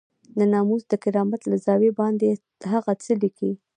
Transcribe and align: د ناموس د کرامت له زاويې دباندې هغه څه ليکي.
د 0.37 0.39
ناموس 0.53 0.83
د 0.87 0.93
کرامت 1.03 1.41
له 1.51 1.55
زاويې 1.65 1.91
دباندې 1.93 2.29
هغه 2.71 2.93
څه 3.03 3.11
ليکي. 3.21 3.51